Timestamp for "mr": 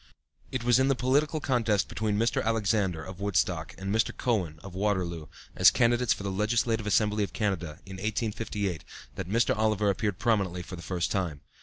2.17-2.43, 3.93-4.11, 9.29-9.55